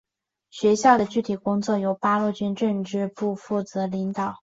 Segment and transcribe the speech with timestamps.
[0.49, 4.39] 学校的具体工作由八路军政治部负责领导。